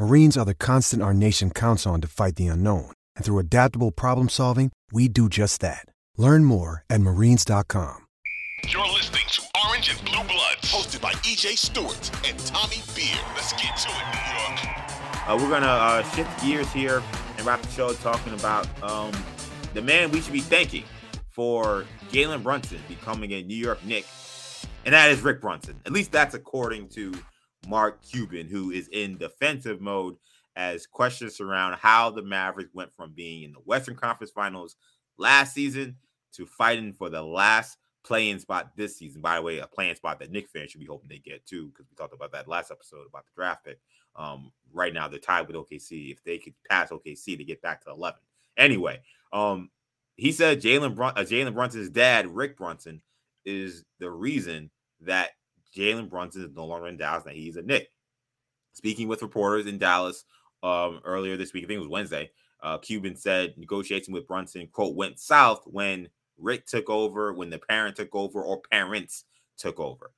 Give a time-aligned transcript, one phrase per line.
[0.00, 2.90] Marines are the constant our nation counts on to fight the unknown.
[3.16, 5.84] And through adaptable problem solving, we do just that.
[6.16, 8.06] Learn more at marines.com.
[8.66, 13.20] You're listening to Orange and Blue Bloods, hosted by EJ Stewart and Tommy Beer.
[13.34, 15.28] Let's get to it, New York.
[15.28, 17.02] Uh, we're gonna uh, shift gears here
[17.36, 19.12] and wrap the show talking about um,
[19.74, 20.84] the man we should be thanking
[21.28, 24.06] for Jalen Brunson becoming a New York Knick,
[24.86, 25.78] and that is Rick Brunson.
[25.84, 27.12] At least that's according to
[27.66, 30.16] Mark Cuban, who is in defensive mode
[30.56, 34.76] as questions surround how the Mavericks went from being in the Western Conference Finals
[35.18, 35.96] last season
[36.32, 39.20] to fighting for the last playing spot this season.
[39.20, 41.68] By the way, a playing spot that Knick fans should be hoping they get too,
[41.68, 43.78] because we talked about that last episode about the draft pick.
[44.16, 46.12] Um, right now, they're tied with OKC.
[46.12, 48.18] If they could pass OKC to get back to 11.
[48.56, 49.00] Anyway,
[49.32, 49.70] um,
[50.16, 53.00] he said Jalen Brun- uh, Jalen Brunson's dad, Rick Brunson,
[53.44, 55.30] is the reason that
[55.74, 57.90] Jalen Brunson is no longer in Dallas, that he's a Knick.
[58.72, 60.24] Speaking with reporters in Dallas
[60.62, 62.30] um, earlier this week, I think it was Wednesday,
[62.62, 67.58] uh, Cuban said negotiation with Brunson, quote, went south when Rick took over, when the
[67.58, 69.24] parent took over, or parents
[69.56, 70.12] took over.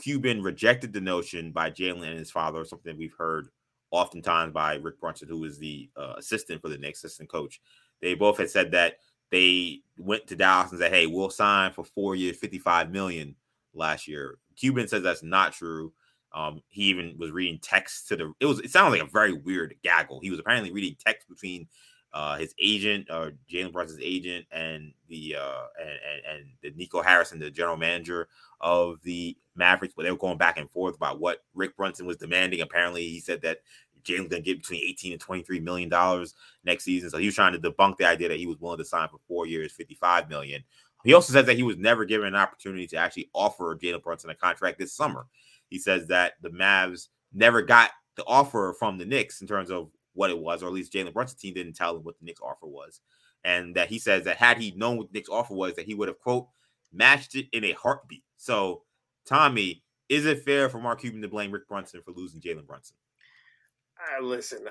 [0.00, 3.48] Cuban rejected the notion by Jalen and his father, something we've heard
[3.90, 7.60] oftentimes by Rick Brunson, who is the uh, assistant for the Knicks, assistant coach.
[8.00, 8.98] They both had said that
[9.30, 13.36] they went to Dallas and said, "Hey, we'll sign for four years, fifty-five million
[13.74, 15.92] last year." Cuban says that's not true.
[16.32, 18.32] Um, he even was reading text to the.
[18.38, 18.60] It was.
[18.60, 20.20] It sounded like a very weird gaggle.
[20.20, 21.66] He was apparently reading text between
[22.12, 27.02] uh, his agent, uh, Jalen Brunson's agent, and the uh, and, and, and the Nico
[27.02, 28.28] Harrison, the general manager
[28.60, 32.16] of the Mavericks, but they were going back and forth about what Rick Brunson was
[32.16, 32.60] demanding.
[32.60, 33.58] Apparently, he said that
[34.02, 36.34] Jalen's to get between 18 and 23 million dollars
[36.64, 37.10] next season.
[37.10, 39.18] So he was trying to debunk the idea that he was willing to sign for
[39.28, 40.62] four years, 55 million.
[41.04, 44.30] He also says that he was never given an opportunity to actually offer Jalen Brunson
[44.30, 45.26] a contract this summer.
[45.68, 49.90] He says that the Mavs never got the offer from the Knicks in terms of
[50.14, 52.40] what it was, or at least Jalen Brunson's team didn't tell him what the Knicks
[52.40, 53.00] offer was.
[53.44, 55.94] And that he says that had he known what the Knicks offer was, that he
[55.94, 56.48] would have, quote,
[56.92, 58.24] matched it in a heartbeat.
[58.36, 58.82] So,
[59.24, 62.96] Tommy, is it fair for Mark Cuban to blame Rick Brunson for losing Jalen Brunson?
[64.00, 64.66] Uh, listen,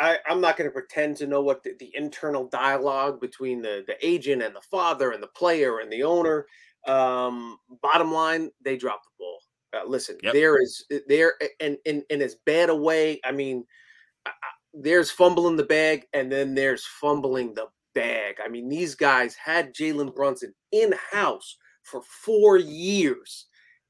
[0.00, 3.62] I, I, am not going to pretend to know what the, the, internal dialogue between
[3.62, 6.46] the, the agent and the father and the player and the owner.
[6.86, 9.38] Um, bottom line, they dropped the ball.
[9.74, 10.34] Uh, listen, yep.
[10.34, 13.20] there is there and in in as bad a way.
[13.24, 13.64] I mean,
[14.26, 14.30] uh,
[14.74, 18.36] there's fumbling the bag, and then there's fumbling the bag.
[18.44, 23.46] I mean, these guys had Jalen Brunson in house for four years,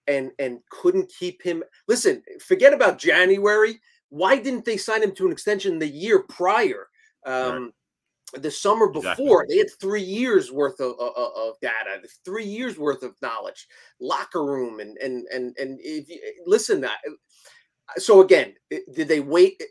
[0.06, 1.64] and and couldn't keep him.
[1.88, 3.80] Listen, forget about January
[4.14, 6.86] why didn't they sign him to an extension the year prior?
[7.26, 7.72] Um,
[8.32, 8.42] right.
[8.42, 9.46] The summer before, exactly.
[9.48, 13.66] they had three years worth of, of, of, data, three years worth of knowledge,
[14.00, 16.98] locker room, and and and and if you, listen, that.
[17.96, 19.62] So again, did they wait?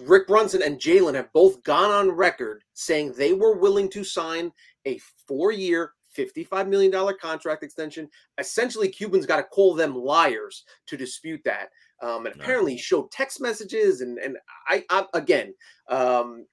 [0.00, 4.52] Rick Brunson and Jalen have both gone on record saying they were willing to sign
[4.84, 8.08] a four-year, $55 million contract extension.
[8.38, 11.70] Essentially, Cubans got to call them liars to dispute that.
[12.02, 14.36] Um, and apparently showed text messages and and
[14.68, 15.54] I, I again
[15.88, 16.46] um,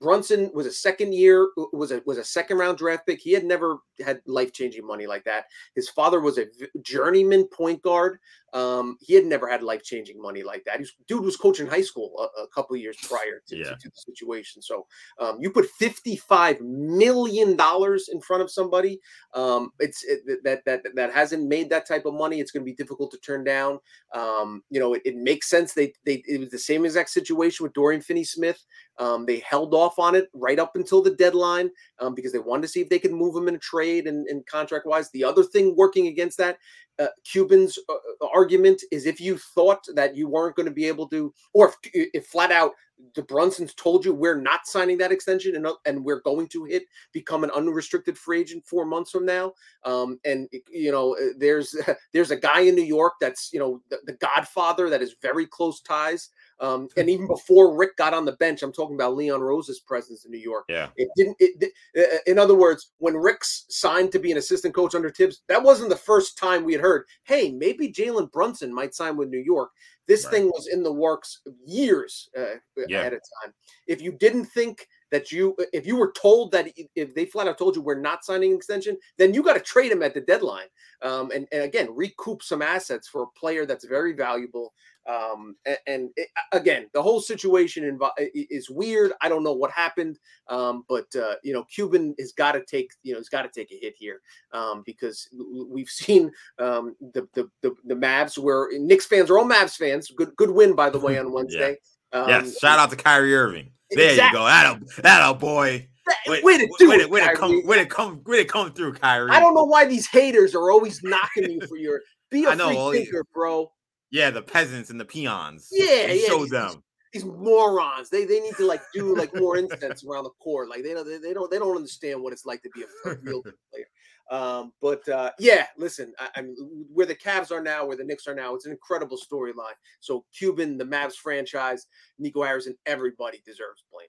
[0.00, 3.20] Brunson was a second year was a was a second round draft pick.
[3.20, 5.44] He had never had life changing money like that.
[5.74, 6.46] His father was a
[6.82, 8.18] journeyman point guard.
[8.54, 10.78] Um, he had never had life changing money like that.
[10.78, 13.64] Was, dude was coaching high school a, a couple years prior to, yeah.
[13.64, 14.62] to, to, the situation.
[14.62, 14.86] So
[15.18, 19.00] um, you put fifty five million dollars in front of somebody.
[19.34, 22.40] Um, it's it, that that that hasn't made that type of money.
[22.40, 23.80] It's going to be difficult to turn down.
[24.14, 25.72] Um, you know, it, it makes sense.
[25.72, 28.64] They they it was the same exact situation with Dorian Finney Smith.
[28.98, 31.70] Um, they held off on it right up until the deadline
[32.00, 34.26] um, because they wanted to see if they could move him in a trade and,
[34.26, 35.10] and contract wise.
[35.10, 36.58] The other thing working against that,
[36.98, 40.86] uh, Cuban's uh, uh, argument is if you thought that you weren't going to be
[40.86, 42.72] able to, or if, if flat out
[43.14, 46.84] the Brunsons told you we're not signing that extension and, and we're going to hit
[47.12, 49.52] become an unrestricted free agent four months from now.
[49.84, 51.74] Um, and you know, uh, there's
[52.12, 55.46] there's a guy in New York that's you know the, the Godfather that is very
[55.46, 56.30] close ties.
[56.60, 60.24] Um, and even before Rick got on the bench, I'm talking about Leon Rose's presence
[60.24, 60.64] in New York.
[60.68, 61.36] Yeah, it didn't.
[61.38, 65.42] It, uh, in other words, when Rick's signed to be an assistant coach under Thibs,
[65.48, 69.28] that wasn't the first time we had heard, "Hey, maybe Jalen Brunson might sign with
[69.28, 69.70] New York."
[70.08, 70.32] This right.
[70.32, 72.56] thing was in the works years uh,
[72.88, 73.00] yeah.
[73.00, 73.52] ahead of time.
[73.86, 77.58] If you didn't think that you, if you were told that if they flat out
[77.58, 80.20] told you we're not signing an extension, then you got to trade him at the
[80.20, 80.66] deadline.
[81.02, 84.72] Um, and, and again, recoup some assets for a player that's very valuable
[85.08, 89.12] um, and, and it, again, the whole situation invo- is weird.
[89.22, 90.18] I don't know what happened,
[90.48, 93.48] um, but uh, you know, Cuban has got to take you know, has got to
[93.48, 94.20] take a hit here
[94.52, 95.28] um, because
[95.66, 100.10] we've seen um, the, the the the Mavs where Knicks fans are all Mavs fans.
[100.10, 101.76] Good good win by the way on Wednesday.
[102.12, 102.20] yeah.
[102.20, 103.70] Um, yes, shout out to Kyrie Irving.
[103.90, 104.38] There exactly.
[104.38, 104.48] you go.
[104.48, 105.88] That a that a boy.
[106.26, 108.72] Way, way to do way, it, way to come, way to come, way to come
[108.72, 109.30] through, Kyrie.
[109.30, 112.00] I don't know why these haters are always knocking you for your
[112.30, 113.70] be a know, free thinker, bro.
[114.10, 115.68] Yeah, the peasants and the peons.
[115.70, 116.26] Yeah, yeah.
[116.26, 116.82] Show them
[117.12, 118.10] these morons.
[118.10, 120.68] They they need to like do like more incense around the court.
[120.68, 123.10] Like they don't they, they don't they don't understand what it's like to be a,
[123.10, 123.42] a real
[123.72, 123.86] player.
[124.30, 126.56] Um, but uh, yeah, listen, I, I, mean,
[126.92, 129.76] where the Cavs are now, where the Knicks are now, it's an incredible storyline.
[130.00, 131.86] So Cuban, the Mavs franchise,
[132.18, 134.08] Nico Harrison, everybody deserves blame.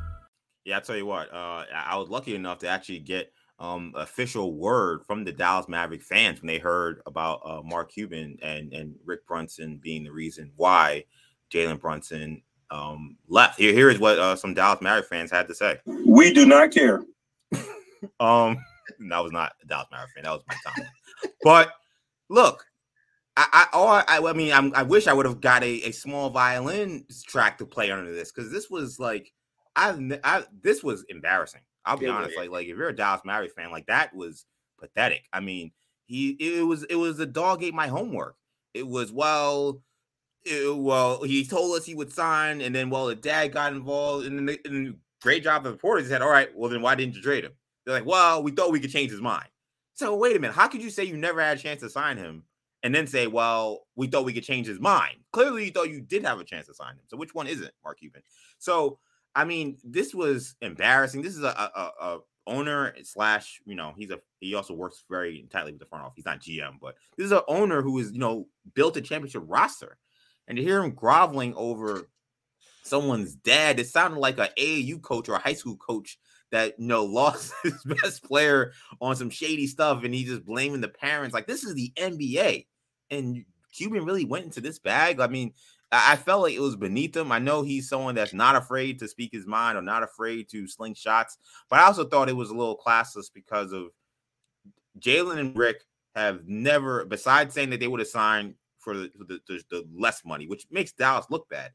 [0.65, 4.55] Yeah, I tell you what, uh, I was lucky enough to actually get um, official
[4.55, 8.95] word from the Dallas Maverick fans when they heard about uh, Mark Cuban and and
[9.05, 11.05] Rick Brunson being the reason why
[11.51, 12.41] Jalen Brunson
[12.71, 13.59] um, left.
[13.59, 15.79] Here, here is what uh, some Dallas Maverick fans had to say.
[15.85, 17.03] We do not care.
[18.19, 18.57] um,
[19.09, 20.23] that was not a Dallas Maverick fan.
[20.23, 20.89] That was my time.
[21.43, 21.73] but
[22.29, 22.65] look,
[23.37, 26.29] I, I, I, I mean, I'm, i wish I would have got a, a small
[26.29, 29.31] violin track to play under this because this was like
[29.75, 31.61] I, I this was embarrassing.
[31.85, 32.33] I'll be yeah, honest.
[32.35, 32.41] Yeah.
[32.41, 34.45] Like, like if you're a Dallas Mavericks fan, like that was
[34.79, 35.23] pathetic.
[35.33, 35.71] I mean,
[36.05, 38.35] he it was it was a dog ate my homework.
[38.73, 39.81] It was well,
[40.45, 44.25] it, well he told us he would sign, and then well the dad got involved,
[44.25, 47.15] and then and great job of the reporters said, all right, well then why didn't
[47.15, 47.53] you trade him?
[47.85, 49.47] They're like, well, we thought we could change his mind.
[49.93, 52.17] So wait a minute, how could you say you never had a chance to sign
[52.17, 52.43] him?
[52.83, 55.17] And then say, well, we thought we could change his mind.
[55.31, 57.03] Clearly, you thought you did have a chance to sign him.
[57.09, 58.23] So which one isn't, Mark Cuban?
[58.57, 58.97] So
[59.35, 61.21] I mean, this was embarrassing.
[61.21, 65.47] This is a, a, a owner slash, you know, he's a he also works very
[65.51, 66.15] tightly with the front office.
[66.17, 69.43] He's not GM, but this is an owner who is, you know, built a championship
[69.45, 69.97] roster.
[70.47, 72.09] And to hear him groveling over
[72.83, 76.17] someone's dad, it sounded like a AAU coach or a high school coach
[76.51, 80.81] that you know lost his best player on some shady stuff, and he just blaming
[80.81, 81.33] the parents.
[81.33, 82.65] Like this is the NBA,
[83.09, 85.19] and Cuban really went into this bag.
[85.19, 85.53] I mean,
[85.91, 87.31] I felt like it was beneath him.
[87.33, 90.67] I know he's someone that's not afraid to speak his mind or not afraid to
[90.67, 91.37] sling shots,
[91.69, 93.87] but I also thought it was a little classless because of
[94.99, 95.83] Jalen and Rick
[96.15, 100.23] have never, besides saying that they would have signed for the, the, the, the less
[100.25, 101.71] money, which makes Dallas look bad.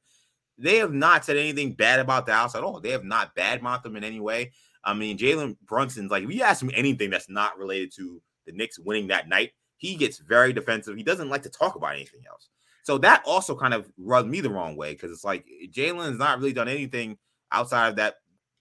[0.59, 2.81] They have not said anything bad about Dallas at all.
[2.81, 4.52] They have not badmouthed them in any way.
[4.83, 8.52] I mean, Jalen Brunson's like, if you ask him anything that's not related to the
[8.52, 10.97] Knicks winning that night, he gets very defensive.
[10.97, 12.49] He doesn't like to talk about anything else.
[12.87, 16.38] So that also kind of rubbed me the wrong way because it's like Jalen's not
[16.38, 17.19] really done anything
[17.50, 18.19] outside of that,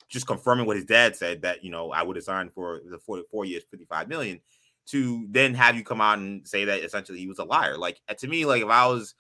[0.10, 2.98] just confirming what his dad said that you know I would have signed for the
[2.98, 4.40] four, four years, fifty five million.
[4.88, 7.78] To then have you come out and say that essentially he was a liar.
[7.78, 9.14] Like eh, to me, like if I was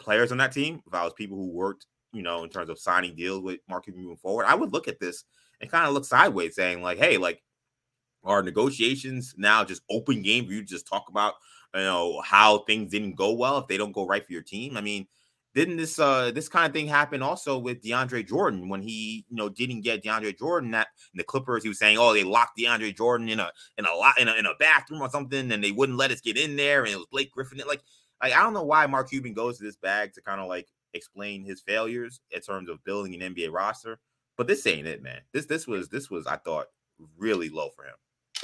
[0.00, 1.84] players on that team, if I was people who worked,
[2.14, 4.98] you know, in terms of signing deals with market moving forward, I would look at
[4.98, 5.24] this
[5.60, 7.42] and kind of look sideways, saying like, hey, like
[8.24, 11.34] are negotiations now just open game for you just talk about
[11.74, 14.76] you know how things didn't go well if they don't go right for your team.
[14.76, 15.06] I mean,
[15.54, 19.36] didn't this uh this kind of thing happen also with DeAndre Jordan when he you
[19.36, 22.58] know didn't get DeAndre Jordan that in the Clippers he was saying oh they locked
[22.58, 25.62] DeAndre Jordan in a in a lot in a, in a bathroom or something and
[25.62, 27.82] they wouldn't let us get in there and it was Blake Griffin like
[28.22, 30.68] like I don't know why Mark Cuban goes to this bag to kind of like
[30.94, 33.98] explain his failures in terms of building an NBA roster
[34.36, 36.66] but this ain't it man this this was this was I thought
[37.18, 37.94] really low for him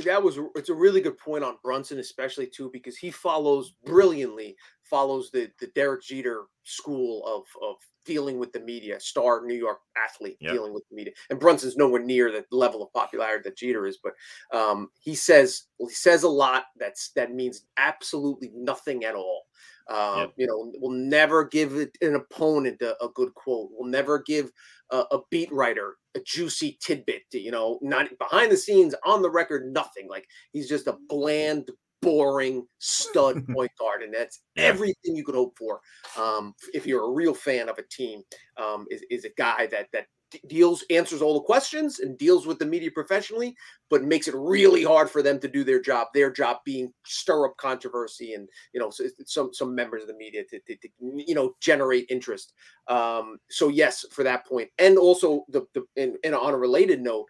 [0.04, 4.56] that was it's a really good point on Brunson, especially too, because he follows brilliantly
[4.84, 9.78] follows the the Derek Jeter school of of dealing with the media, star New York
[9.96, 10.52] athlete Yep.
[10.52, 11.12] dealing with the media.
[11.28, 14.14] And Brunson's nowhere near the level of popularity that Jeter is, but
[14.56, 19.44] um, he says well, he says a lot that's that means absolutely nothing at all.
[19.88, 20.32] Uh, Yep.
[20.36, 23.70] You know, we'll never give an opponent a, a good quote.
[23.72, 24.50] We'll never give
[24.90, 27.22] a, a beat writer a juicy tidbit.
[27.32, 30.08] You know, not behind the scenes, on the record, nothing.
[30.08, 31.70] Like he's just a bland,
[32.02, 34.64] boring stud point guard, and that's Yeah.
[34.64, 35.80] everything you could hope for.
[36.16, 38.22] Um, if you're a real fan of a team,
[38.56, 40.06] um, is, is a guy that that
[40.48, 43.56] deals answers all the questions and deals with the media professionally,
[43.88, 46.08] but makes it really hard for them to do their job.
[46.12, 48.90] Their job being stir up controversy and you know
[49.24, 52.52] some some members of the media to, to, to you know generate interest.
[52.88, 57.00] Um, so yes, for that point, and also the the and, and on a related
[57.00, 57.26] note.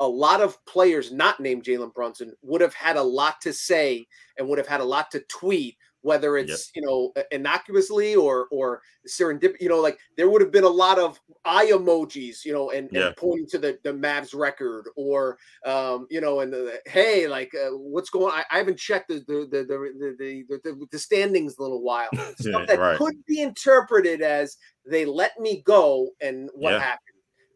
[0.00, 4.04] A lot of players not named Jalen Brunson would have had a lot to say
[4.36, 8.82] and would have had a lot to tweet, whether it's you know innocuously or or
[9.08, 9.54] serendip.
[9.60, 12.90] You know, like there would have been a lot of eye emojis, you know, and,
[12.94, 17.52] and pointing to the the Mavs record or um, you know, and the, hey, like
[17.54, 18.32] uh, what's going?
[18.32, 21.62] I, I haven't checked the the the the the, the, the, the standings in a
[21.62, 22.10] little while.
[22.36, 22.96] Stuff that right.
[22.96, 26.80] could be interpreted as they let me go and what Yeah.
[26.80, 27.11] happened.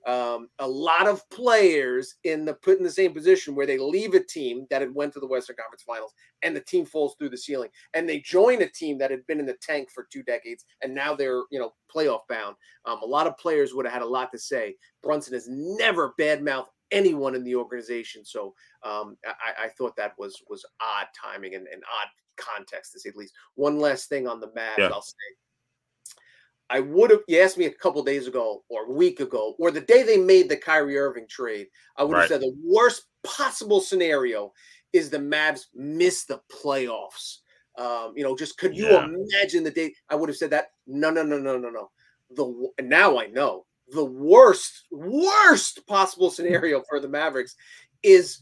[0.06, 4.14] Um, a lot of players in the put in the same position where they leave
[4.14, 7.30] a team that had went to the Western Conference Finals and the team falls through
[7.30, 10.22] the ceiling, and they join a team that had been in the tank for two
[10.22, 12.56] decades and now they're you know playoff bound.
[12.84, 14.76] Um, a lot of players would have had a lot to say.
[15.02, 20.42] Brunson has never badmouthed anyone in the organization, so um, I, I thought that was
[20.48, 23.34] was odd timing and, and odd context to say the least.
[23.54, 24.90] One last thing on the Mavs, Yeah.
[24.92, 25.14] I'll say.
[26.70, 29.70] I would have you asked me a couple days ago or a week ago or
[29.70, 31.68] the day they made the Kyrie Irving trade.
[31.96, 32.28] I would have Right.
[32.28, 34.52] said the worst possible scenario
[34.92, 37.38] is the Mavs miss the playoffs.
[37.78, 39.04] Um, you know, just could you Yeah.
[39.06, 39.94] imagine the day?
[40.08, 40.70] I would have said that.
[40.86, 41.90] No, no, no, no, no, no.
[42.30, 47.54] The now I know the worst, worst possible scenario for the Mavericks
[48.02, 48.40] is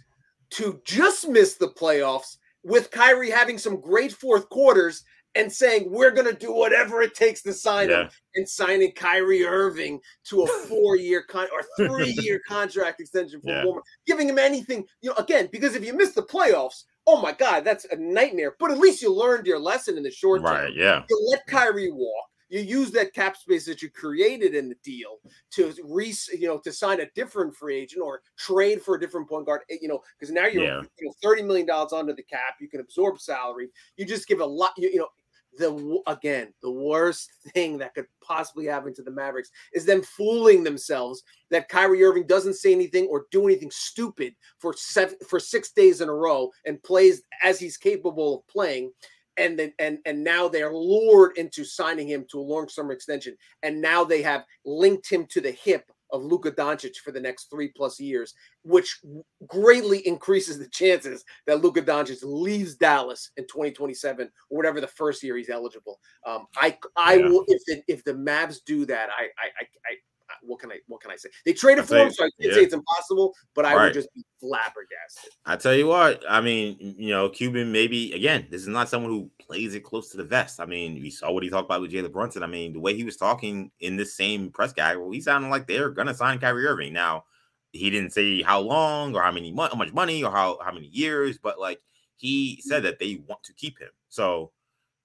[0.51, 5.05] to just miss the playoffs with Kyrie having some great fourth quarters
[5.37, 9.45] and saying we're going to do whatever it takes to sign him and signing Kyrie
[9.45, 13.65] Irving to a four-year con or three-year contract extension for Yeah.
[14.07, 17.65] Giving him anything, you know, again, because if you miss the playoffs, oh my God,
[17.65, 18.55] that's a nightmare.
[18.59, 20.51] But at least you learned your lesson in the short term.
[20.53, 20.75] Right.
[20.75, 21.03] Yeah.
[21.11, 22.27] You let Kyrie walk.
[22.51, 25.17] You use that cap space that you created in the deal
[25.53, 29.29] to re, you know, to sign a different free agent or trade for a different
[29.29, 29.63] point guard.
[29.71, 30.83] eh, You know, because now you're Yeah.
[30.99, 32.57] you know thirty million dollars under the cap.
[32.61, 33.71] You can absorb salary.
[33.97, 34.73] You just give a lot.
[34.77, 35.09] You, you know,
[35.59, 40.65] the again the worst thing that could possibly happen to the Mavericks is them fooling
[40.65, 45.73] themselves that Kyrie Irving doesn't say anything or do anything stupid for seven for six
[45.73, 48.91] days in a row and plays as he's capable of playing.
[49.37, 53.37] And then and and now they're lured into signing him to a long-term extension.
[53.63, 57.51] And now they have linked him to the hip of Luka Doncic for the next
[57.51, 59.01] three plus years, which
[59.49, 65.25] greatly increases the chances that Luka Doncic leaves Dallas in 2027 or whatever the first
[65.25, 65.99] year he's eligible.
[66.25, 67.29] Um, I I Yeah.
[67.29, 69.97] will if the if the Mavs do that, I I I, I
[70.43, 71.29] what can I what can I say?
[71.45, 72.55] They traded for him, so I can't yeah.
[72.55, 73.85] say it's impossible, but I Right.
[73.85, 75.33] would just be flabbergasted.
[75.47, 79.11] I tell you what, I mean, you know, Cuban maybe again, this is not someone
[79.11, 80.61] who plays it close to the vest.
[80.61, 82.43] I mean, we saw what he talked about with Jalen Brunson.
[82.43, 85.49] I mean, the way he was talking in this same press guy, well, he sounded
[85.49, 86.93] like they're gonna sign Kyrie Irving.
[86.93, 87.25] Now,
[87.73, 90.87] he didn't say how long or how many how much money or how how many
[90.87, 91.81] years, but like
[92.17, 92.85] he said mm.
[92.85, 93.91] that they want to keep him.
[94.09, 94.53] So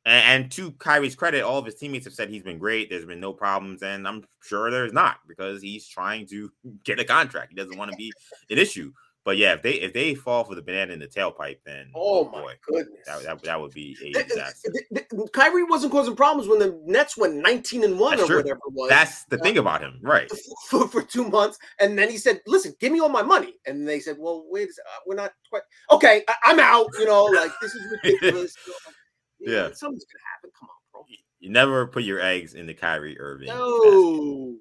[0.10, 2.90] and, and to Kyrie's credit, all of his teammates have said he's been great.
[2.90, 6.52] There's been no problems, and I'm sure there's not because he's trying to
[6.84, 7.52] get a contract.
[7.52, 8.12] He doesn't want to be
[8.50, 8.92] an issue.
[9.26, 12.26] But yeah, if they if they fall for the banana in the tailpipe, then Oh,
[12.32, 13.06] my boy, goodness.
[13.06, 14.72] that, that, that would be a disaster.
[15.34, 18.74] Kyrie wasn't causing problems when the Nets went 19 and 1 That's or whatever it
[18.74, 18.90] was.
[18.90, 20.32] That's the thing about him, right?
[20.70, 23.88] for, for two months, and then he said, "Listen, give me all my money." And
[23.88, 26.24] they said, "Well, wait, a sec, uh, we're not quite okay.
[26.28, 28.56] I, I'm out." You know, like this is ridiculous.
[29.40, 29.76] You know, like, Yeah.
[29.76, 30.52] something's gonna happen.
[30.60, 31.06] Come on, bro.
[31.40, 33.48] You never put your eggs in the Kyrie Irving.
[33.48, 34.58] No,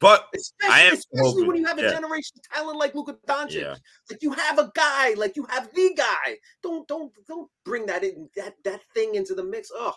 [0.00, 1.90] But especially, I am especially when you have a yeah.
[1.90, 3.60] generation talent like Luka Doncic.
[3.60, 3.76] yeah,
[4.10, 6.36] Like you have a guy, like you have the guy.
[6.62, 9.70] Don't don't don't bring that in that that thing into the mix.
[9.74, 9.94] Oh,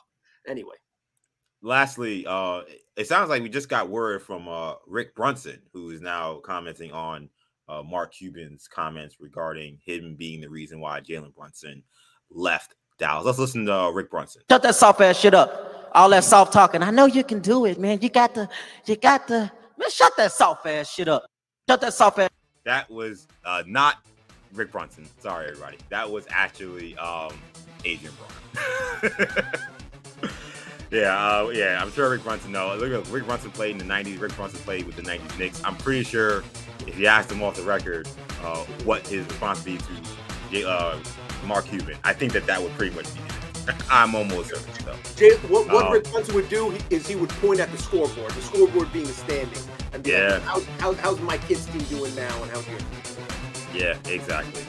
[0.47, 0.75] anyway.
[1.61, 2.61] lastly, uh,
[2.95, 6.91] it sounds like we just got word from uh Rick Brunson, who is now commenting
[6.91, 7.29] on
[7.67, 11.83] uh Mark Cuban's comments regarding him being the reason why Jalen Brunson
[12.31, 13.25] left Dallas.
[13.25, 14.43] Let's listen to uh, Rick Brunson.
[14.49, 15.89] Shut that soft ass shit up.
[15.93, 16.83] All that soft talking.
[16.83, 17.99] I know you can do it, man.
[18.01, 18.47] You got the,
[18.85, 19.51] you got the.
[19.77, 21.25] Man, shut that soft ass shit up.
[21.67, 22.29] Shut that soft ass.
[22.65, 23.97] That was uh not
[24.53, 25.07] Rick Brunson.
[25.19, 25.77] Sorry, everybody.
[25.89, 27.33] That was actually um
[27.85, 29.59] Adrien Broner.
[30.91, 32.81] Yeah, uh, yeah, I'm sure Rick Brunson knows.
[32.81, 34.19] Look, at Rick Brunson played in the '90s.
[34.19, 35.61] Rick Brunson played with the '90s Knicks.
[35.63, 36.43] I'm pretty sure
[36.87, 38.07] if you asked him off the record
[38.43, 39.77] uh, what his response would
[40.51, 40.99] be to uh,
[41.45, 43.75] Mark Cuban, I think that that would pretty much be it.
[43.91, 44.73] I'm almost certain.
[44.83, 44.95] So.
[45.15, 48.31] Jay, what, what Um, Rick Brunson would do is he would point at the scoreboard,
[48.31, 49.61] the scoreboard being the standing,
[49.93, 50.33] and be Yeah.
[50.33, 52.79] like, how's, how, how's my kids team doing now, and how's your
[53.73, 54.63] Yeah, exactly.